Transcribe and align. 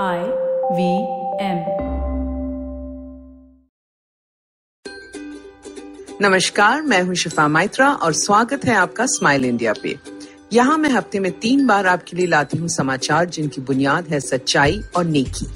I 0.00 0.18
V 0.72 0.92
M 1.44 1.58
नमस्कार, 6.22 6.82
मैं 6.82 7.02
हूँ 7.02 7.14
शिफा 7.14 7.48
माइत्रा 7.48 7.92
और 7.92 8.12
स्वागत 8.12 8.64
है 8.64 8.74
आपका 8.74 9.06
स्माइल 9.06 9.44
इंडिया 9.44 9.74
पे। 9.82 9.98
यहाँ 10.52 10.78
मैं 10.78 10.90
हफ़्ते 10.90 11.20
में 11.20 11.30
तीन 11.32 11.66
बार 11.66 11.86
आपके 11.86 12.16
लिए 12.16 12.26
लाती 12.26 12.58
हूँ 12.58 12.68
समाचार 12.68 13.24
जिनकी 13.24 13.60
बुनियाद 13.60 14.08
है 14.08 14.20
सच्चाई 14.20 14.80
और 14.96 15.04
नेकी। 15.04 15.46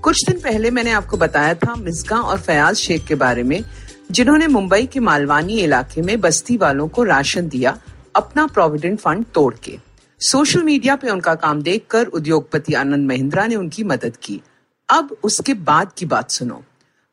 कुछ 0.00 0.24
दिन 0.28 0.40
पहले 0.40 0.70
मैंने 0.70 0.90
आपको 0.90 1.16
बताया 1.16 1.54
था 1.54 1.74
मिसगा 1.74 2.20
और 2.20 2.38
फयाज 2.38 2.76
शेख 2.76 3.06
के 3.06 3.14
बारे 3.14 3.42
में, 3.42 3.64
जिन्होंने 4.10 4.46
मुंबई 4.46 4.86
के 4.86 5.00
मालवानी 5.00 5.58
इलाके 5.58 6.02
में 6.02 6.20
बस्ती 6.20 6.56
वालों 6.56 6.88
को 6.88 7.02
राशन 7.04 7.48
दिया, 7.48 7.78
अपना 8.16 8.46
प्रोविडेंट 8.46 9.00
फंड 9.00 9.24
तोड़ 9.34 9.54
के। 9.54 9.85
सोशल 10.20 10.62
मीडिया 10.62 10.96
पे 10.96 11.10
उनका 11.10 11.34
काम 11.34 11.60
देखकर 11.62 12.06
उद्योगपति 12.06 12.74
आनंद 12.74 13.06
महिंद्रा 13.08 13.46
ने 13.46 13.56
उनकी 13.56 13.84
मदद 13.84 14.16
की। 14.16 14.40
अब 14.88 15.16
उसके 15.24 15.54
बाद 15.54 15.92
की 15.98 16.06
बात 16.06 16.30
सुनो। 16.30 16.62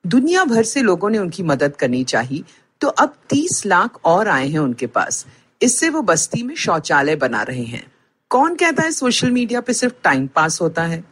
दुनिया 0.05 0.44
भर 0.44 0.64
से 0.64 0.82
लोगों 0.82 1.10
ने 1.10 1.18
उनकी 1.18 1.44
मदद 1.44 1.76
करनी 1.76 2.04
चाहिए 2.04 2.44
तो 2.82 2.88
अब 2.88 3.13
30 3.30 3.66
लाख 3.66 4.00
और 4.05 4.27
आए 4.27 4.48
हैं 4.48 4.60
उनके 4.60 4.88
पास। 4.88 5.26
इससे 5.62 5.90
वो 5.90 6.02
बस्ती 6.02 6.44
में 6.44 6.55
शौचालय 6.55 7.16
बना 7.16 7.41
रहे 7.41 7.63
हैं। 7.63 7.86
कौन 8.30 8.55
कहता 8.55 8.84
है 8.84 8.91
सोशल 8.91 9.32
मीडिया 9.32 9.62
पे 9.62 9.74
सिर्फ़ 9.74 9.94
टाइम 10.04 10.27
पास 10.27 10.62
होता 10.62 10.84
है? 10.84 11.04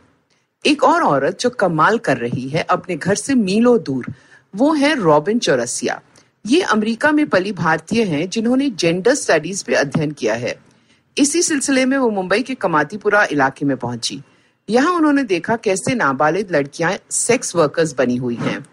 एक 0.66 0.84
और 0.84 1.04
औरत 1.04 1.40
जो 1.40 1.50
कमाल 1.50 1.98
कर 1.98 2.18
रही 2.18 2.50
है, 2.50 2.62
अपने 2.62 2.96
घर 2.96 3.16
से 3.16 3.36
मीलों 3.36 3.78
दूर, 3.84 4.14
वो 4.56 4.74
है 4.74 4.96
रॉबिन 4.96 5.40
चौरसिया। 5.40 6.02
ये 6.46 6.62
अमेरिका 6.62 7.12
में 7.12 7.26
पली 7.28 7.52
भारतीय 7.52 8.04
हैं 8.04 8.30
जिन्होंने 8.30 8.70
जेंडर 8.70 9.16
स्टडीज़ 9.16 9.64
पे 9.66 9.76
अध्ययन 9.76 10.12
किया 10.12 10.34
है। 10.34 10.71
इसी 11.18 11.42
सिलसिले 11.42 11.86
में 11.86 11.98
वो 11.98 12.10
मुंबई 12.10 12.42
के 12.42 12.56
कमातीपुरा 12.56 13.24
इलाके 13.24 13.66
में 13.66 13.78
पहुँची। 13.78 14.22
यहाँ 14.70 14.94
उन्होंने 14.94 15.24
देखा 15.24 15.56
कैसे 15.56 15.96
नाबालिग 15.96 16.52
लड़कियाँ 16.52 16.94
सेक्स 17.12 17.56
वर्कर्स 17.56 17.94
बनी 17.94 18.16
हुई 18.16 18.36
हैं। 18.36 18.66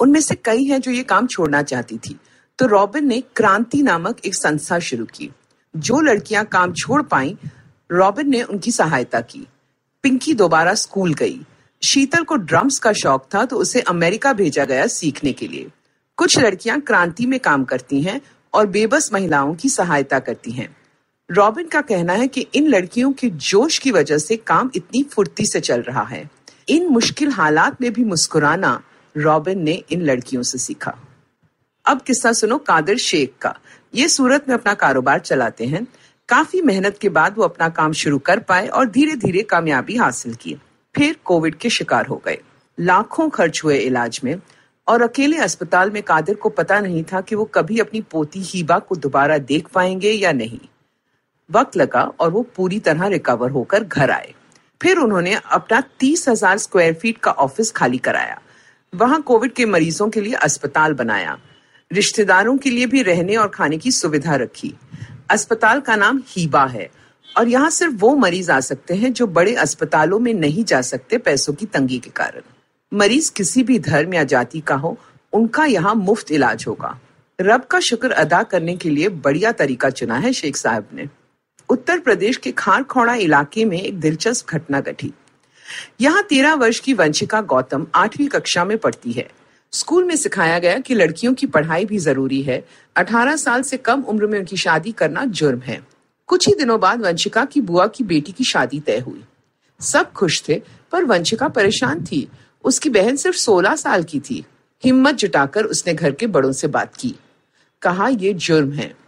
उनमें 0.00 0.20
से 0.20 0.34
कई 0.34 0.64
हैं 0.64 0.80
जो 0.80 0.90
ये 0.90 1.02
काम 1.02 1.26
छोड़ना 1.26 1.62
चाहती 1.62 1.98
थी। 1.98 2.18
तो 2.58 2.66
रॉबिन 2.66 3.08
ने 3.08 3.22
क्रांति 3.36 3.82
नामक 3.82 4.24
एक 4.26 4.34
संस्था 4.34 4.78
शुरू 4.78 5.04
की। 5.04 5.30
जो 5.76 6.00
लड़कियाँ 6.00 6.44
काम 6.44 6.72
छोड़ 6.72 7.02
पाई, 7.02 7.36
रॉबिन 7.92 8.30
ने 8.30 8.42
उनकी 8.42 8.70
सहायता 8.70 9.20
की। 9.20 9.46
पिंकी 10.02 10.34
दोबारा 10.34 10.74
स्कूल 10.74 11.14
गई। 11.14 11.40
शीतल 11.82 12.22
को 12.22 12.36
ड्रम्स 12.36 12.78
का 12.78 12.92
शौक 12.92 13.28
था 13.34 13.44
तो 13.44 13.56
उसे 13.56 13.80
अमेरिका 13.80 14.32
भेजा 14.32 14.64
गया 14.64 14.86
सीखने 14.86 15.32
के 15.32 15.48
लिए। 15.48 15.70
कुछ 16.16 16.38
लड़कियाँ 16.38 16.80
क्रांति 16.80 17.26
में 17.26 17.40
काम 17.40 17.64
करती 17.64 18.02
हैं 18.02 18.20
और 18.54 18.66
बेबस 18.66 19.12
महिलाओं 19.12 19.54
की 19.54 19.68
सहायता 19.68 20.18
करती 20.18 20.50
हैं। 20.50 20.76
रॉबिन 21.30 21.66
का 21.66 21.80
कहना 21.80 22.12
है 22.12 22.28
कि 22.28 22.40
इन 22.54 22.66
लड़कियों 22.68 23.12
के 23.12 23.30
जोश 23.30 23.78
की 23.78 23.90
वजह 23.90 24.18
से 24.18 24.36
काम 24.36 24.70
इतनी 24.74 25.02
फुर्ती 25.02 25.46
से 25.46 25.60
चल 25.60 25.82
रहा 25.82 26.02
है। 26.02 26.30
इन 26.68 26.86
मुश्किल 26.86 27.30
हालात 27.30 27.80
में 27.80 27.92
भी 27.92 28.04
मुस्कुराना 28.04 28.82
रॉबिन 29.16 29.62
ने 29.62 29.82
इन 29.90 30.02
लड़कियों 30.02 30.42
से 30.42 30.58
सीखा। 30.58 30.98
अब 31.84 32.00
किस्सा 32.00 32.32
सुनो 32.32 32.58
कादिर 32.58 32.98
शेख 32.98 33.32
का। 33.40 33.58
ये 33.94 34.08
सूरत 34.08 34.48
में 34.48 34.54
अपना 34.54 34.74
कारोबार 34.74 35.18
चलाते 35.18 35.66
हैं। 35.66 35.86
काफ़ी 36.28 36.62
मेहनत 36.62 36.98
के 36.98 37.08
बाद 37.08 37.34
वो 37.38 37.44
अपना 37.44 37.68
काम 37.68 37.92
शुरू 37.92 38.18
कर 38.18 38.38
पाए 38.38 38.66
और 38.66 38.90
धीरे 38.90 39.16
धीरे 39.16 39.42
कामयाबी 39.42 39.96
हासिल 39.96 40.34
की। 40.34 40.56
फिर 40.96 41.16
कोविड 41.24 41.54
के 41.54 41.70
शिकार 41.70 42.06
हो 42.06 42.22
गए। 42.26 42.38
लाखों 42.80 43.28
खर्च 43.28 43.60
हुए 43.64 43.78
इलाज 43.78 44.20
में 44.24 44.36
और 44.88 45.02
अकेले 45.02 45.36
अस्पताल 45.36 45.90
में 45.90 46.02
कादिर 46.02 46.34
को 46.34 46.48
पता 46.48 46.80
नहीं 46.80 47.04
था 47.04 47.20
कि 47.20 47.34
वो 47.34 47.44
कभी 47.44 47.78
अपनी 47.78 48.00
पोती 48.00 48.40
हीबा 48.40 48.78
को 48.78 48.96
दोबारा 48.96 49.38
देख 49.38 49.68
पाएँगे 49.68 50.10
या 50.10 50.32
नहीं। 50.32 50.60
वक्त 51.50 51.76
लगा 51.76 52.02
और 52.20 52.30
वो 52.30 52.42
पूरी 52.56 52.78
तरह 52.80 53.06
रिकवर 53.06 53.50
होकर 53.50 53.84
घर 53.84 54.10
आए। 54.10 54.32
फिर 54.80 54.98
उन्होंने 54.98 55.34
अपना 55.34 55.80
तीस 56.00 56.28
हज़ार 56.28 56.58
स्क्वायर 56.58 56.94
फीट 56.94 57.18
का 57.18 57.30
ऑफ़िस 57.30 57.70
खाली 57.70 57.98
कराया। 57.98 58.40
वहाँ 58.92 59.20
कोविड 59.22 59.52
के 59.52 59.66
मरीजों 59.66 60.08
के 60.08 60.20
लिए 60.20 60.34
अस्पताल 60.34 60.94
बनाया। 60.94 61.36
रिश्तेदारों 61.90 62.56
के 62.58 62.70
लिए 62.70 62.86
भी 62.86 63.02
रहने 63.02 63.36
और 63.36 63.48
खाने 63.48 63.78
की 63.78 63.90
सुविधा 63.90 64.34
रखी। 64.36 64.74
अस्पताल 65.30 65.80
का 65.80 65.96
नाम 65.96 66.22
हीबा 66.28 66.64
है 66.66 66.88
और 67.28 67.48
यहाँ 67.48 67.70
सिर्फ़ 67.70 67.94
वो 67.94 68.14
मरीज़ 68.16 68.50
आ 68.52 68.58
सकते 68.60 68.94
हैं 68.94 69.12
जो 69.12 69.26
बड़े 69.28 69.54
अस्पतालों 69.56 70.18
में 70.18 70.32
नहीं 70.34 70.64
जा 70.64 70.80
सकते 70.82 71.18
पैसों 71.18 71.52
की 71.52 71.66
तंगी 71.66 71.98
के 71.98 72.10
कारण। 72.10 72.42
मरीज़ 72.92 73.32
किसी 73.32 73.62
भी 73.62 73.78
धर्म 73.78 74.14
या 74.14 74.24
जाति 74.24 74.60
का 74.60 74.74
हो, 74.74 74.96
उनका 75.32 75.64
यहाँ 75.64 75.94
मुफ़्त 75.94 76.30
इलाज 76.32 76.64
होगा। 76.68 76.98
रब 77.38 77.64
का 77.64 77.80
शुक्र 77.80 78.10
अदा 78.12 78.42
करने 78.42 78.76
के 78.76 78.90
लिए 78.90 79.08
बढ़िया 79.08 79.52
तरीका 79.52 79.90
चुना 79.90 80.16
है 80.16 80.32
शेख 80.32 80.56
साहब 80.56 80.88
ने। 80.92 81.08
उत्तर 81.68 81.98
प्रदेश 81.98 82.36
के 82.36 82.52
खारखौड़ा 82.52 83.14
इलाके 83.14 83.64
में 83.64 83.82
एक 83.82 84.00
दिलचस्प 84.00 84.48
घटना 84.48 84.80
घटी। 84.80 85.12
यहाँ 86.00 86.22
तेरह 86.22 86.54
वर्ष 86.54 86.80
की 86.80 86.94
वंशिका 86.94 87.40
गौतम 87.40 87.86
आठवीं 87.94 88.28
कक्षा 88.28 88.64
में 88.64 88.78
पढ़ती 88.78 89.12
है। 89.12 89.30
स्कूल 89.72 90.04
में 90.04 90.16
सिखाया 90.16 90.58
गया 90.58 90.78
कि 90.78 90.94
लड़कियों 90.94 91.34
की 91.34 91.46
पढ़ाई 91.46 91.84
भी 91.84 91.98
ज़रूरी 91.98 92.42
है। 92.42 92.68
18 92.96 93.36
साल 93.36 93.62
से 93.62 93.76
कम 93.76 94.02
उम्र 94.02 94.26
में 94.26 94.38
उनकी 94.38 94.56
शादी 94.56 94.92
करना 94.92 95.24
जुर्म 95.24 95.60
है। 95.60 95.86
कुछ 96.26 96.48
ही 96.48 96.54
दिनों 96.54 96.80
बाद 96.80 97.00
वंशिका 97.00 97.44
की 97.44 97.60
बुआ 97.60 97.86
की 97.86 98.04
बेटी 98.04 98.32
की 98.32 98.44
शादी 98.44 98.80
तय 98.80 98.98
हुई। 98.98 99.24
सब 99.80 100.12
खुश 100.12 100.42
थे, 100.48 100.62
पर 100.92 101.04
वंशिका 101.04 101.48
परेशान 101.48 102.04
थी। 102.04 102.28
उसकी 102.64 102.90
बहन 102.90 103.16
सिर्फ़ 103.16 103.36
16 103.36 103.76
साल 103.76 104.02
की 104.04 104.20
थी। 104.20 104.44
हिम्मत 104.84 105.14
जुटाकर 105.14 105.64
उसने 105.64 105.94
घर 105.94 106.12
के 106.12 106.26
बड़ों 106.26 106.52
से 106.52 106.66
बात 106.66 106.96
की। 106.96 107.14
कहा 107.82 108.08
यह 108.08 108.32
जुर्म 108.32 108.72
है। 108.72 109.03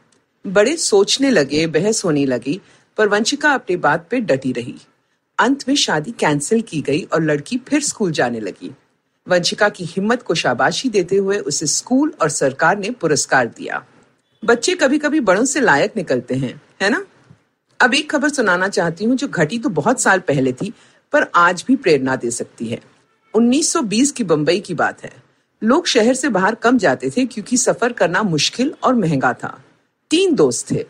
बड़े 0.46 0.76
सोचने 0.76 1.30
लगे, 1.30 1.66
बहस 1.66 2.04
होने 2.04 2.26
लगी, 2.26 2.60
पर 2.96 3.08
वंशिका 3.08 3.50
अपनी 3.50 3.76
बात 3.76 4.08
पे 4.10 4.20
डटी 4.20 4.52
रही। 4.52 4.74
अंत 5.38 5.68
में 5.68 5.74
शादी 5.74 6.10
कैंसिल 6.10 6.60
की 6.60 6.80
गई 6.80 7.02
और 7.02 7.22
लड़की 7.22 7.58
फिर 7.58 7.80
स्कूल 7.80 8.10
जाने 8.10 8.40
लगी। 8.40 8.70
वंशिका 9.28 9.68
की 9.68 9.84
हिम्मत 9.84 10.22
को 10.22 10.34
शाबाशी 10.34 10.88
देते 10.88 11.16
हुए 11.16 11.38
उसे 11.38 11.66
स्कूल 11.66 12.14
और 12.22 12.28
सरकार 12.28 12.78
ने 12.78 12.90
पुरस्कार 12.90 13.46
दिया। 13.46 13.84
बच्चे 14.44 14.74
कभी 14.74 14.98
कभी 14.98 15.20
बड़ों 15.20 15.44
से 15.44 15.60
लायक 15.60 15.92
निकलते 15.96 16.34
हैं, 16.34 16.60
है 16.82 16.90
ना? 16.90 17.04
अब 17.80 17.94
एक 17.94 18.10
खबर 18.10 18.28
सुनाना 18.28 18.68
चाहती 18.68 19.04
हूँ 19.04 19.16
जो 19.16 19.28
घटी 19.28 19.58
तो 19.58 19.68
बहुत 19.68 20.00
साल 20.00 20.20
पहले 20.20 20.52
थी, 20.52 20.72
पर 21.12 21.26
आज 21.34 21.64
भी 21.68 21.76
प्रेरणा 21.76 22.16
दे 22.16 22.30
सकती 22.30 22.66
है। 22.66 22.80
1920 23.34 24.12
की 24.12 24.24
बंबई 24.24 24.60
की 24.60 24.74
बात 24.74 25.02
है। 25.04 25.12
लोग 25.64 25.86
शहर 25.86 26.14
से 26.14 26.28
बाहर 26.28 26.54
कम 26.54 26.78
जाते 26.78 27.10
थे 27.10 27.26
क्योंकि 27.26 27.56
सफ़र 27.56 27.92
करना 27.92 28.22
मुश्किल 28.22 28.74
और 28.82 28.94
महँगा 28.94 29.32
था। 29.32 29.62
तीन 30.10 30.34
दोस्त 30.34 30.70
थे, 30.70 30.86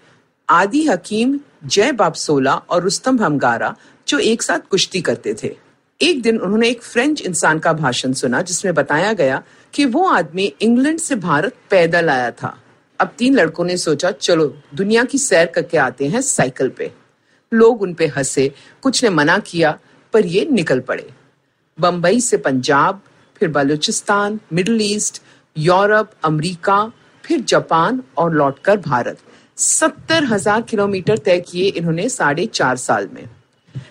आदि, 0.50 0.87
हकीम, 0.87 1.41
जय 1.65 1.93
बापसोला 1.93 2.54
और 2.54 2.82
रुस्तम 2.82 3.22
हमगारा, 3.22 3.77
जो 4.09 4.19
एक 4.19 4.43
साथ 4.43 4.59
कुश्ती 4.71 5.00
करते 5.00 5.34
थे। 5.43 5.56
एक 6.03 6.22
दिन 6.22 6.38
उन्होंने 6.38 6.69
एक 6.69 6.82
फ्रेंच 6.82 7.22
इंसान 7.22 7.59
का 7.59 7.72
भाषण 7.72 8.12
सुना, 8.12 8.43
जिसमें 8.43 8.75
बताया 8.75 9.12
गया 9.12 9.43
कि 9.75 9.84
वो 9.84 10.09
आदमी 10.09 10.54
इंग्लैंड 10.60 10.99
से 10.99 11.15
भारत 11.15 11.56
पैदल 11.71 12.10
आया 12.10 12.31
था। 12.31 12.62
अब 13.00 13.15
तीन 13.19 13.34
लड़कों 13.34 13.65
ने 13.65 13.77
सोचा, 13.77 14.10
चलो, 14.10 14.59
दुनिया 14.75 15.04
की 15.04 15.19
सैर 15.19 15.47
करके 15.47 15.78
आते 15.78 16.06
हैं 16.06 16.21
साइकिल 16.21 16.69
पे। 16.69 16.93
लोग 17.54 17.83
उन 17.83 17.94
पे 17.94 18.06
हंसे, 18.06 18.54
कुछ 18.83 19.04
ने 19.04 19.10
मना 19.10 19.38
किया, 19.38 19.78
पर 20.12 20.27
ये 20.27 20.44
निकल 20.44 20.81
पड़े। 20.81 21.10
बंबई 21.81 22.21
से 22.21 22.37
पंजाब, 22.37 23.03
फिर 23.37 23.48
Baluchistan, 23.48 24.41
middle 24.53 24.78
east, 24.83 25.22
Europe, 25.59 26.10
America 26.25 26.93
फिर 27.26 27.41
जापान 27.42 28.03
और 28.19 28.34
लौटकर 28.34 28.76
भारत। 28.81 29.19
सत्तर 29.59 30.25
हज़ार 30.25 30.62
किलोमीटर 30.62 31.19
तय 31.19 31.38
किए 31.41 31.69
इन्होंने 31.69 32.09
साढ़े 32.09 32.47
चार 32.47 32.76
साल 32.76 33.09
में। 33.12 33.28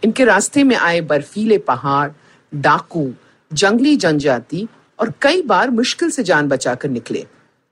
इनके 0.03 0.25
रास्ते 0.25 0.63
में 0.63 0.75
आए 0.75 1.01
बर्फीले 1.03 1.57
पहाड़, 1.59 2.09
डाकू, 2.51 3.11
जंगली 3.51 3.95
जनजाति 3.97 4.67
और 4.99 5.13
कई 5.21 5.41
बार 5.43 5.69
मुश्किल 5.71 6.09
से 6.09 6.23
जान 6.23 6.47
बचाकर 6.47 6.89
निकले। 6.89 7.25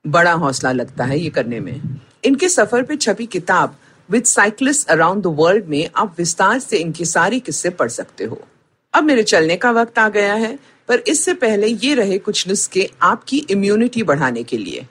बड़ा 0.06 0.32
हौसला 0.34 0.72
लगता 0.72 1.06
है 1.06 1.20
ये 1.20 1.30
करने 1.30 1.60
में। 1.60 2.00
इनके 2.26 2.50
सफ़र 2.50 2.84
पे 2.84 2.96
छपी 2.96 3.26
किताब 3.28 3.76
with 4.10 4.24
cyclist 4.26 4.90
around 4.90 5.24
the 5.24 5.36
world 5.38 5.68
में 5.70 5.90
आप 5.96 6.16
विस्तार 6.18 6.60
से 6.60 6.78
इनके 6.78 7.06
सारे 7.06 7.40
किस्से 7.40 7.70
पढ़ 7.72 7.90
सकते 7.90 8.24
हो। 8.24 8.42
अब 8.94 9.04
मेरे 9.04 9.24
चलने 9.24 9.56
का 9.56 9.72
वक्त 9.72 10.00
आ 10.00 10.08
गया 10.10 10.34
है, 10.36 10.58
पर 10.90 11.04
इससे 11.08 11.34
पहले 11.34 11.68
ये 11.68 11.94
रहे 11.96 12.18
कुछ 12.18 12.48
नुस्खे 12.48 12.90
आपकी 13.02 13.38
इम्यूनिटी 13.52 14.04
बढ़ाने 14.04 14.44
के 14.44 14.58
लिए। 14.58 14.86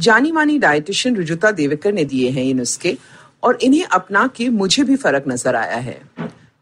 जानी 0.00 0.32
मानी 0.32 0.58
डायटिशियन 0.58 1.16
रुजुता 1.16 1.50
देवेकर 1.50 1.92
ने 1.92 2.04
दिए 2.04 2.30
हैं 2.30 2.42
ये 2.42 2.52
नुस्खे 2.54 2.96
और 3.42 3.58
इन्हें 3.62 3.84
अपना 3.84 4.26
के 4.26 4.48
मुझे 4.48 4.82
भी 4.82 4.96
फ़र्क 4.96 5.24
नज़र 5.28 5.56
आया 5.56 5.76
है। 5.76 6.00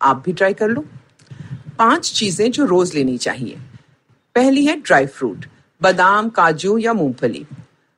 आप 0.02 0.22
भी 0.26 0.32
ट्राई 0.32 0.54
कर 0.54 0.68
लो। 0.68 0.84
पाँच 1.78 2.12
चीज़ें 2.12 2.50
जो 2.50 2.64
रोज 2.64 2.94
लेनी 2.94 3.16
चाहिए। 3.18 3.58
पहली 4.36 4.64
है 4.66 4.76
ड्राई 4.80 5.06
फ्रूट 5.06 5.46
बादाम, 5.80 6.28
काजू 6.28 6.76
या 6.78 6.92
मूंगफली। 6.92 7.46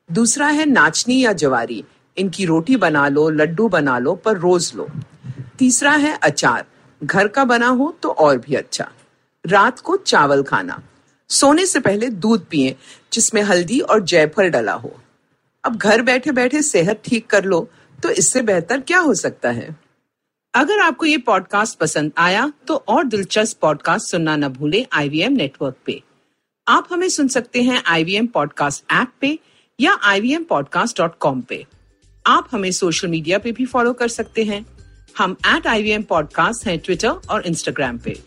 दूसरा 0.08 0.46
है 0.46 0.66
नाचनी 0.66 1.20
या 1.24 1.32
जवारी। 1.32 1.84
इनकी 2.16 2.44
रोटी 2.44 2.76
बना 2.76 3.08
लो, 3.08 3.28
लड्डू 3.28 3.68
बना 3.68 3.98
लो, 3.98 4.14
पर 4.14 4.38
रोज 4.38 4.72
लो। 4.76 4.88
तीसरा 5.58 5.92
है 5.92 6.16
अचार। 6.22 6.64
घर 7.02 7.28
का 7.28 7.44
बना 7.44 7.68
हो 7.68 7.94
तो 8.02 8.08
और 8.08 8.38
भी 8.38 8.54
अच्छा। 8.54 8.88
रात 9.44 9.80
को 9.80 9.96
चावल 9.96 10.42
खाना। 10.42 10.82
सोने 11.30 11.66
से 11.66 11.80
पहले 11.80 12.08
दूध 12.08 12.44
पिए, 12.50 12.76
जिसमें 13.12 13.42
हल्दी 13.42 13.80
और 13.80 14.02
जयफल 14.02 14.48
डला 14.48 14.72
हो। 14.72 14.92
अब 15.64 15.76
घर 15.76 16.02
बैठे 16.02 16.32
बैठे 16.32 16.62
सेहत 16.62 17.02
ठीक 17.04 17.26
कर 17.26 17.44
लो 17.44 17.68
तो 18.02 18.10
इससे 18.10 18.42
बेहतर 18.42 18.80
क्या 18.80 18.98
हो 18.98 19.14
सकता 19.14 19.50
है? 19.50 19.76
अगर 20.54 20.78
आपको 20.78 21.06
ये 21.06 21.18
पॉडकास्ट 21.18 21.78
पसंद 21.78 22.12
आया 22.16 22.52
तो 22.66 22.74
और 22.88 23.04
दिलचस्प 23.04 23.58
पॉडकास्ट 23.60 24.10
सुनना 24.10 24.36
न 24.36 24.48
भूलें 24.48 24.86
आईवीएम 24.92 25.32
नेटवर्क 25.32 25.76
पे। 25.86 26.02
आप 26.68 26.88
हमें 26.92 27.08
सुन 27.08 27.28
सकते 27.28 27.62
हैं 27.62 27.82
आईवीएम 27.86 28.26
पॉडकास्ट 28.26 28.84
ऐप 28.92 29.12
पे 29.20 29.38
या 29.80 29.98
ivmpodcast.com 30.08 31.42
पे। 31.42 31.66
आप 32.26 32.48
हमें 32.52 32.70
सोशल 32.72 33.08
मीडिया 33.08 33.38
पे 33.38 33.52
भी 33.52 33.66
फॉलो 33.66 33.92
कर 33.92 34.08
सकते 34.08 34.44
हैं। 34.44 34.64
हम 35.18 35.36
एट 35.46 35.66
आई 35.66 35.98
पॉडकास्ट 35.98 36.66
हैं 36.66 36.78
ट्विटर 36.78 37.08
और 37.08 37.46
इंस्टाग्राम 37.46 37.98
पे। 37.98 38.18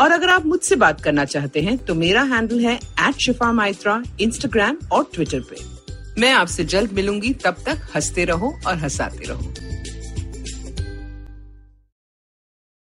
और 0.00 0.12
अगर 0.12 0.28
आप 0.28 0.46
मुझसे 0.46 0.76
बात 0.76 1.00
करना 1.00 1.24
चाहते 1.24 1.60
हैं 1.60 1.78
तो 1.78 1.94
मेरा 1.94 2.22
हैंडल 2.22 2.60
है 2.60 2.76
एट 2.76 3.14
शिफा 3.14 3.52
माइत्रा 3.52 4.02
इंस्टाग्राम 4.20 4.78
और 4.92 5.10
ट्विटर 5.14 5.40
पे। 5.40 5.79
मैं 6.20 6.32
आपसे 6.32 6.64
जल्द 6.64 6.92
मिलूँगी 6.92 7.32
तब 7.34 7.56
तक 7.66 7.88
हँसते 7.94 8.24
रहो 8.24 8.58
और 8.66 8.76
हंसाते 8.78 9.24
रहो। 9.24 9.52